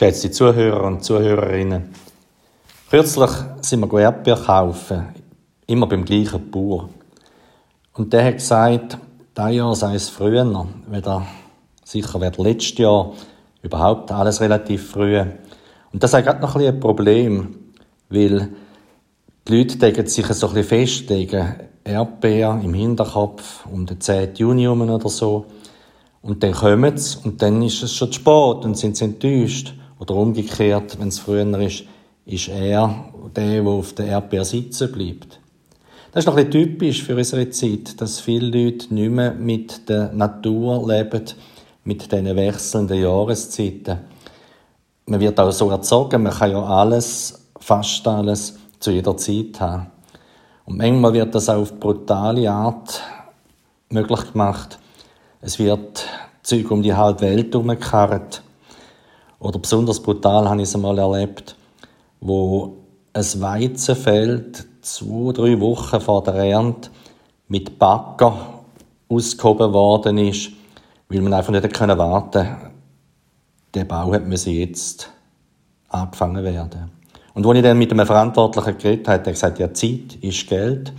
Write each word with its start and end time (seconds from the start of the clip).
Geschätzte 0.00 0.30
Zuhörer 0.30 0.84
und 0.84 1.04
Zuhörerinnen, 1.04 1.90
kürzlich 2.88 3.30
sind 3.60 3.92
wir 3.92 4.00
Erdbeer 4.00 4.36
kaufen, 4.36 5.08
immer 5.66 5.86
beim 5.86 6.06
gleichen 6.06 6.50
Bauer. 6.50 6.88
Und 7.92 8.10
der 8.10 8.24
hat 8.24 8.38
gesagt, 8.38 8.96
dieses 9.36 9.54
Jahr 9.56 9.76
sei 9.76 9.96
es 9.96 10.08
früher, 10.08 10.66
weder 10.86 11.26
sicher 11.84 12.18
wird 12.18 12.38
letztes 12.38 12.78
Jahr 12.78 13.12
überhaupt 13.60 14.10
alles 14.10 14.40
relativ 14.40 14.90
früh. 14.90 15.20
Und 15.20 16.02
das 16.02 16.14
ist 16.14 16.24
gerade 16.24 16.40
noch 16.40 16.56
ein, 16.56 16.64
ein 16.64 16.80
Problem, 16.80 17.56
weil 18.08 18.52
die 19.46 19.54
Leute 19.54 19.86
legen 19.86 20.06
sich 20.06 20.26
so 20.28 20.48
ein 20.48 20.54
bisschen 20.54 20.86
fest, 20.86 21.10
legen 21.10 21.56
Erdbeer 21.84 22.58
im 22.64 22.72
Hinterkopf 22.72 23.66
um 23.66 23.84
den 23.84 24.00
10. 24.00 24.34
Juni 24.34 24.66
oder 24.66 25.10
so. 25.10 25.44
Und 26.22 26.42
dann 26.42 26.52
kommen 26.52 26.96
sie 26.96 27.18
und 27.22 27.42
dann 27.42 27.60
ist 27.60 27.82
es 27.82 27.94
schon 27.94 28.10
zu 28.10 28.18
spät 28.18 28.64
und 28.64 28.78
sind 28.78 28.96
sie 28.96 29.04
enttäuscht. 29.04 29.74
Oder 30.00 30.14
umgekehrt, 30.14 30.98
wenn 30.98 31.08
es 31.08 31.18
früher 31.18 31.60
ist, 31.60 31.84
ist 32.24 32.48
er 32.48 33.04
der, 33.36 33.62
der 33.62 33.70
auf 33.70 33.92
der 33.92 34.06
Erdbeer 34.06 34.44
sitzen 34.44 34.90
bleibt. 34.90 35.38
Das 36.10 36.22
ist 36.22 36.26
noch 36.26 36.38
ein 36.38 36.50
typisch 36.50 37.04
für 37.04 37.14
unsere 37.14 37.50
Zeit, 37.50 38.00
dass 38.00 38.18
viele 38.18 38.46
Leute 38.46 38.92
nicht 38.92 39.10
mehr 39.10 39.32
mit 39.32 39.88
der 39.88 40.10
Natur 40.12 40.88
leben, 40.88 41.22
mit 41.84 42.10
diesen 42.10 42.34
wechselnden 42.34 43.00
Jahreszeiten. 43.00 43.98
Man 45.06 45.20
wird 45.20 45.38
auch 45.38 45.52
so 45.52 45.70
erzogen, 45.70 46.22
man 46.22 46.32
kann 46.32 46.50
ja 46.50 46.62
alles, 46.62 47.48
fast 47.58 48.08
alles, 48.08 48.58
zu 48.80 48.90
jeder 48.90 49.16
Zeit 49.18 49.60
haben. 49.60 49.88
Und 50.64 50.78
manchmal 50.78 51.12
wird 51.12 51.34
das 51.34 51.48
auch 51.50 51.60
auf 51.60 51.78
brutale 51.78 52.50
Art 52.50 53.02
möglich 53.90 54.32
gemacht. 54.32 54.78
Es 55.42 55.58
wird 55.58 56.06
Zeug 56.42 56.70
um 56.70 56.82
die 56.82 56.94
halbe 56.94 57.20
Welt 57.20 57.52
herumgekarrt. 57.52 58.42
Oder 59.40 59.58
besonders 59.58 60.00
brutal 60.00 60.48
habe 60.48 60.60
ich 60.60 60.68
es 60.68 60.74
einmal 60.74 60.98
erlebt, 60.98 61.56
wo 62.20 62.76
ein 63.12 63.40
Weizenfeld 63.40 64.66
zwei, 64.82 65.32
drei 65.32 65.60
Wochen 65.60 66.00
vor 66.00 66.22
der 66.22 66.34
Ernte 66.34 66.90
mit 67.48 67.78
Bagger 67.78 68.36
ausgehoben 69.08 69.72
worden 69.72 70.18
ist, 70.18 70.50
weil 71.08 71.22
man 71.22 71.32
einfach 71.32 71.50
nicht 71.50 71.74
können 71.74 71.98
warten 71.98 72.48
Der 73.74 73.84
Bau 73.84 74.10
müssen 74.20 74.52
jetzt 74.52 75.10
angefangen 75.88 76.44
werden. 76.44 76.90
Und 77.34 77.46
als 77.46 77.56
ich 77.56 77.62
dann 77.62 77.78
mit 77.78 77.90
einem 77.90 78.06
Verantwortlichen 78.06 78.78
geredet 78.78 79.08
habe, 79.08 79.18
hat 79.18 79.26
er 79.26 79.32
gesagt, 79.32 79.58
ja, 79.58 79.72
Zeit 79.72 80.16
ist 80.20 80.48
Geld. 80.48 80.92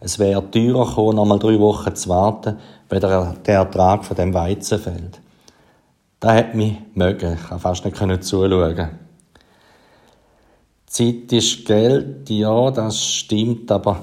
Es 0.00 0.18
wäre 0.18 0.50
teurer 0.50 0.86
gekommen, 0.86 1.16
noch 1.16 1.24
mal 1.24 1.38
drei 1.38 1.58
Wochen 1.58 1.94
zu 1.94 2.08
warten, 2.08 2.58
weder 2.90 3.34
der 3.46 3.54
Ertrag 3.54 4.04
von 4.04 4.16
dem 4.16 4.34
Weizenfeld. 4.34 5.20
Das 6.20 6.32
hat 6.32 6.54
mich 6.54 6.76
mögen. 6.94 7.34
Ich 7.34 7.48
konnte 7.48 7.62
fast 7.62 7.84
nicht 7.84 8.24
zuschauen. 8.24 8.88
Zeit 10.86 11.32
ist 11.32 11.66
Geld, 11.66 12.30
ja, 12.30 12.70
das 12.70 13.04
stimmt, 13.04 13.70
aber 13.70 14.02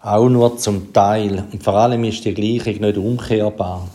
auch 0.00 0.28
nur 0.28 0.56
zum 0.56 0.92
Teil. 0.92 1.44
Und 1.52 1.62
vor 1.62 1.74
allem 1.74 2.02
ist 2.02 2.24
die 2.24 2.34
Gleichung 2.34 2.80
nicht 2.80 2.96
umkehrbar. 2.96 3.88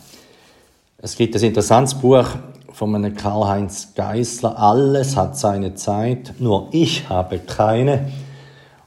Es 0.97 1.17
gibt 1.17 1.35
ein 1.35 1.43
interessantes 1.43 1.95
Buch 1.95 2.25
von 2.71 2.95
einem 2.95 3.15
Karl-Heinz 3.15 3.93
Geissler. 3.95 4.57
Alles 4.57 5.17
hat 5.17 5.37
seine 5.37 5.75
Zeit, 5.75 6.35
nur 6.39 6.69
ich 6.71 7.09
habe 7.09 7.39
keine. 7.39 8.11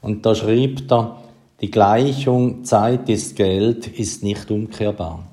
Und 0.01 0.25
da 0.25 0.33
schreibt 0.33 0.91
er, 0.91 1.17
die 1.61 1.69
Gleichung 1.69 2.63
Zeit 2.63 3.07
ist 3.09 3.35
Geld 3.35 3.85
ist 3.87 4.23
nicht 4.23 4.49
umkehrbar. 4.49 5.23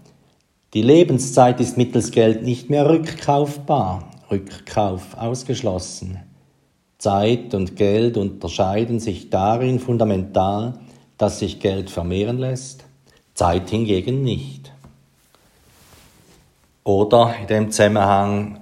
Die 0.74 0.82
Lebenszeit 0.82 1.60
ist 1.60 1.78
mittels 1.78 2.10
Geld 2.10 2.42
nicht 2.42 2.68
mehr 2.68 2.88
rückkaufbar. 2.88 4.10
Rückkauf 4.30 5.16
ausgeschlossen. 5.16 6.18
Zeit 6.98 7.54
und 7.54 7.76
Geld 7.76 8.18
unterscheiden 8.18 9.00
sich 9.00 9.30
darin 9.30 9.80
fundamental, 9.80 10.74
dass 11.16 11.38
sich 11.38 11.60
Geld 11.60 11.88
vermehren 11.88 12.36
lässt, 12.36 12.84
Zeit 13.32 13.70
hingegen 13.70 14.22
nicht. 14.22 14.70
Oder 16.84 17.34
in 17.40 17.46
dem 17.46 17.70
Zusammenhang 17.70 18.60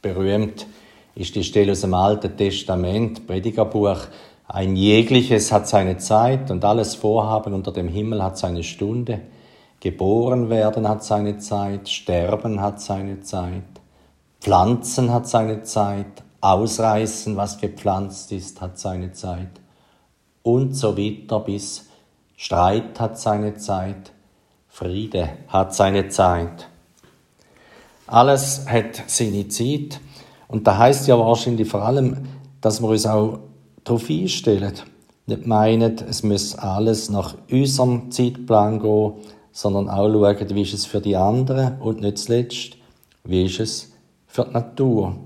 berühmt 0.00 0.66
ist 1.16 1.34
die 1.34 1.42
Stelle 1.42 1.72
aus 1.72 1.80
dem 1.80 1.94
Alten 1.94 2.36
Testament, 2.36 3.26
Predigerbuch, 3.26 4.06
ein 4.46 4.76
jegliches 4.76 5.50
hat 5.50 5.68
seine 5.68 5.98
Zeit 5.98 6.50
und 6.50 6.64
alles 6.64 6.94
Vorhaben 6.94 7.52
unter 7.52 7.72
dem 7.72 7.88
Himmel 7.88 8.22
hat 8.22 8.38
seine 8.38 8.62
Stunde. 8.62 9.20
Geboren 9.80 10.50
werden 10.50 10.88
hat 10.88 11.04
seine 11.04 11.38
Zeit, 11.38 11.88
Sterben 11.88 12.60
hat 12.60 12.80
seine 12.80 13.20
Zeit, 13.20 13.62
Pflanzen 14.40 15.12
hat 15.12 15.28
seine 15.28 15.62
Zeit, 15.62 16.24
Ausreißen, 16.40 17.36
was 17.36 17.58
gepflanzt 17.58 18.32
ist, 18.32 18.60
hat 18.60 18.78
seine 18.78 19.12
Zeit 19.12 19.60
und 20.42 20.74
so 20.74 20.96
weiter 20.96 21.40
bis 21.40 21.86
Streit 22.36 22.98
hat 23.00 23.18
seine 23.18 23.56
Zeit, 23.56 24.12
Friede 24.68 25.30
hat 25.48 25.74
seine 25.74 26.08
Zeit. 26.08 26.68
Alles 28.06 28.64
hat 28.68 29.02
seine 29.08 29.48
Zeit 29.48 30.00
und 30.46 30.66
da 30.66 30.78
heißt 30.78 31.08
ja 31.08 31.18
wahrscheinlich 31.18 31.68
vor 31.68 31.82
allem, 31.82 32.28
dass 32.60 32.80
wir 32.80 32.88
uns 32.88 33.06
auch 33.06 33.40
darauf 33.84 34.08
einstellen. 34.08 34.72
Nicht 35.26 35.46
meinen, 35.46 35.98
es 36.08 36.22
muss 36.22 36.54
alles 36.54 37.10
nach 37.10 37.34
unserem 37.50 38.10
Zeitplan 38.10 38.80
gehen, 38.80 39.12
sondern 39.58 39.90
auch 39.90 40.08
schauen, 40.08 40.54
wie 40.54 40.62
ist 40.62 40.72
es 40.72 40.86
für 40.86 41.00
die 41.00 41.16
anderen 41.16 41.80
und 41.80 42.00
nicht 42.00 42.18
zuletzt, 42.18 42.76
wie 43.24 43.44
ist 43.44 43.58
es 43.58 43.92
für 44.28 44.44
die 44.44 44.52
Natur. 44.52 45.16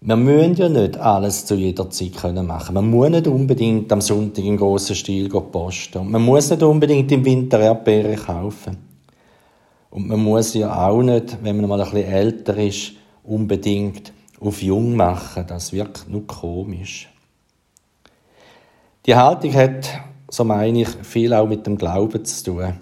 Wir 0.00 0.14
müssen 0.14 0.54
ja 0.54 0.68
nicht 0.68 0.96
alles 0.96 1.44
zu 1.44 1.56
jeder 1.56 1.90
Zeit 1.90 2.14
können 2.14 2.46
machen. 2.46 2.74
Man 2.74 2.88
muss 2.88 3.10
nicht 3.10 3.26
unbedingt 3.26 3.92
am 3.92 4.00
Sonntag 4.00 4.44
in 4.44 4.56
grossen 4.56 4.94
Stil 4.94 5.28
posten. 5.28 5.98
Und 5.98 6.12
man 6.12 6.22
muss 6.22 6.50
nicht 6.50 6.62
unbedingt 6.62 7.10
im 7.10 7.24
Winter 7.24 7.58
Erdbeeren 7.58 8.14
kaufen. 8.14 8.76
Und 9.90 10.06
man 10.06 10.22
muss 10.22 10.54
ja 10.54 10.86
auch 10.86 11.02
nicht, 11.02 11.38
wenn 11.42 11.56
man 11.56 11.68
mal 11.68 11.80
ein 11.80 11.90
bisschen 11.90 12.12
älter 12.12 12.56
ist, 12.58 12.92
unbedingt 13.24 14.12
auf 14.38 14.62
jung 14.62 14.94
machen. 14.94 15.46
Das 15.48 15.72
wirkt 15.72 16.08
nur 16.08 16.28
komisch. 16.28 17.08
Die 19.04 19.16
Haltung 19.16 19.52
hat 19.52 19.90
so 20.32 20.44
meine 20.44 20.80
ich, 20.80 20.88
viel 20.88 21.34
auch 21.34 21.46
mit 21.46 21.66
dem 21.66 21.76
Glauben 21.76 22.24
zu 22.24 22.44
tun. 22.44 22.72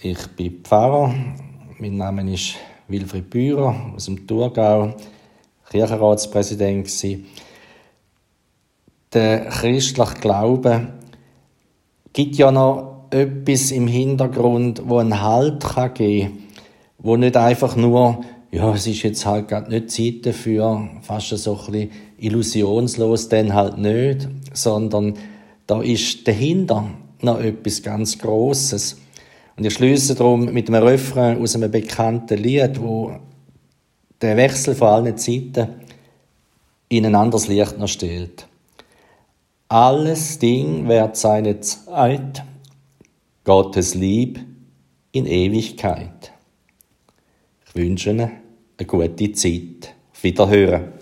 Ich 0.00 0.24
bin 0.36 0.62
Pfarrer, 0.62 1.12
mein 1.78 1.96
Name 1.96 2.32
ist 2.32 2.54
Wilfried 2.86 3.28
Bührer 3.28 3.92
aus 3.96 4.04
dem 4.04 4.24
Thurgau, 4.24 4.94
Kirchenratspräsident 5.68 6.86
gewesen. 6.86 7.26
Der 9.12 9.46
christliche 9.46 10.14
Glaube 10.20 10.92
gibt 12.12 12.36
ja 12.36 12.52
noch 12.52 13.06
etwas 13.10 13.72
im 13.72 13.88
Hintergrund, 13.88 14.82
wo 14.86 14.98
einen 14.98 15.20
Halt 15.20 15.64
kann 15.64 15.92
geben 15.92 16.28
kann, 16.28 16.38
wo 16.98 17.16
nicht 17.16 17.36
einfach 17.36 17.74
nur, 17.74 18.20
ja, 18.52 18.72
es 18.72 18.86
ist 18.86 19.02
jetzt 19.02 19.26
halt 19.26 19.48
gerade 19.48 19.70
nicht 19.70 19.90
Zeit 19.90 20.24
dafür, 20.24 20.88
fast 21.02 21.30
so 21.30 21.58
ein 21.58 21.72
bisschen 21.72 21.90
illusionslos, 22.18 23.28
dann 23.28 23.54
halt 23.54 23.76
nicht, 23.78 24.28
sondern 24.52 25.14
da 25.66 25.82
ist 25.82 26.26
dahinter 26.26 26.90
noch 27.20 27.40
etwas 27.40 27.82
ganz 27.82 28.18
Großes. 28.18 28.96
Und 29.56 29.64
ich 29.64 29.74
schließe 29.74 30.14
darum 30.14 30.46
mit 30.46 30.68
einem 30.68 30.82
Refrain 30.82 31.40
aus 31.40 31.54
einem 31.54 31.70
bekannten 31.70 32.38
Lied, 32.38 32.80
wo 32.80 33.16
der 34.20 34.36
Wechsel 34.36 34.74
von 34.74 34.88
allen 34.88 35.16
Zeiten 35.16 35.68
in 36.88 37.06
ein 37.06 37.14
anderes 37.14 37.48
Licht 37.48 37.78
noch 37.78 37.88
stellt. 37.88 38.46
Alles 39.68 40.38
Ding 40.38 40.88
währt 40.88 41.16
seine 41.16 41.60
Zeit, 41.60 42.44
Gottes 43.44 43.94
Lieb 43.94 44.38
in 45.12 45.26
Ewigkeit. 45.26 46.32
Ich 47.66 47.74
wünsche 47.74 48.10
Ihnen 48.10 48.30
eine 48.76 48.86
gute 48.86 49.32
Zeit. 49.32 49.94
Auf 50.12 50.22
Wiederhören. 50.22 51.01